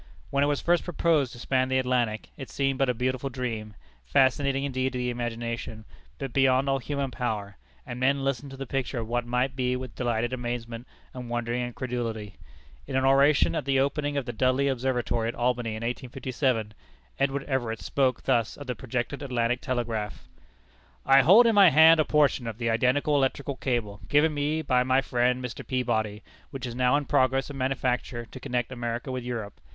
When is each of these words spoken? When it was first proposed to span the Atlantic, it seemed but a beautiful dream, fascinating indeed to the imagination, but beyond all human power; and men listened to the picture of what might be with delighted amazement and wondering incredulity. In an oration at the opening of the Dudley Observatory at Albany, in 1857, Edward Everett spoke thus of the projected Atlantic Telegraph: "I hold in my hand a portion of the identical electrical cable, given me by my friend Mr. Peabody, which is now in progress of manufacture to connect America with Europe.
When 0.31 0.43
it 0.43 0.47
was 0.47 0.61
first 0.61 0.83
proposed 0.83 1.31
to 1.33 1.37
span 1.39 1.69
the 1.69 1.77
Atlantic, 1.77 2.29
it 2.35 2.49
seemed 2.49 2.79
but 2.79 2.89
a 2.89 2.93
beautiful 2.95 3.29
dream, 3.29 3.75
fascinating 4.03 4.63
indeed 4.63 4.93
to 4.93 4.97
the 4.97 5.11
imagination, 5.11 5.85
but 6.17 6.33
beyond 6.33 6.67
all 6.67 6.79
human 6.79 7.11
power; 7.11 7.55
and 7.85 7.99
men 7.99 8.23
listened 8.23 8.49
to 8.49 8.57
the 8.57 8.65
picture 8.65 8.97
of 8.97 9.07
what 9.07 9.27
might 9.27 9.55
be 9.55 9.75
with 9.75 9.93
delighted 9.93 10.33
amazement 10.33 10.87
and 11.13 11.29
wondering 11.29 11.61
incredulity. 11.61 12.37
In 12.87 12.95
an 12.95 13.05
oration 13.05 13.53
at 13.53 13.65
the 13.65 13.79
opening 13.79 14.17
of 14.17 14.25
the 14.25 14.33
Dudley 14.33 14.67
Observatory 14.67 15.27
at 15.27 15.35
Albany, 15.35 15.75
in 15.75 15.83
1857, 15.85 16.73
Edward 17.19 17.43
Everett 17.43 17.79
spoke 17.79 18.23
thus 18.23 18.57
of 18.57 18.65
the 18.65 18.73
projected 18.73 19.21
Atlantic 19.21 19.61
Telegraph: 19.61 20.27
"I 21.05 21.21
hold 21.21 21.45
in 21.45 21.53
my 21.53 21.69
hand 21.69 21.99
a 21.99 22.05
portion 22.05 22.47
of 22.47 22.57
the 22.57 22.71
identical 22.71 23.15
electrical 23.15 23.55
cable, 23.55 23.99
given 24.07 24.33
me 24.33 24.63
by 24.63 24.81
my 24.81 25.01
friend 25.01 25.45
Mr. 25.45 25.63
Peabody, 25.63 26.23
which 26.49 26.65
is 26.65 26.73
now 26.73 26.95
in 26.95 27.05
progress 27.05 27.51
of 27.51 27.55
manufacture 27.55 28.25
to 28.25 28.39
connect 28.39 28.71
America 28.71 29.11
with 29.11 29.23
Europe. 29.23 29.61